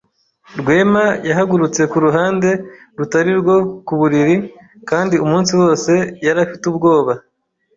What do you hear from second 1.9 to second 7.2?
ku ruhande rutari rwo ku buriri kandi umunsi wose yari afite ubwoba.